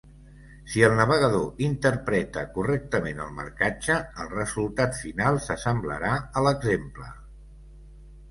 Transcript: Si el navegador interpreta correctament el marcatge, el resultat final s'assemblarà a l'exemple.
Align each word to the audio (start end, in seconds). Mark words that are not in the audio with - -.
Si 0.75 0.81
el 0.85 0.93
navegador 0.99 1.59
interpreta 1.65 2.45
correctament 2.55 3.19
el 3.25 3.35
marcatge, 3.41 3.97
el 4.23 4.31
resultat 4.33 4.97
final 5.01 5.37
s'assemblarà 5.49 6.15
a 6.41 6.43
l'exemple. 6.47 7.11